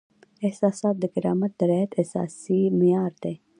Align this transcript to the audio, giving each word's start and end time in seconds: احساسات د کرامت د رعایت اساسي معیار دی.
احساسات 0.47 0.95
د 0.99 1.05
کرامت 1.13 1.51
د 1.59 1.61
رعایت 1.69 1.91
اساسي 2.03 2.59
معیار 2.77 3.11
دی. 3.23 3.35